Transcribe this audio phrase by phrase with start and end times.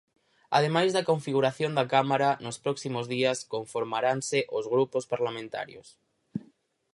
[0.57, 5.87] Ademais da configuración da Cámara, nos próximos días conformaranse os grupos parlamentarios.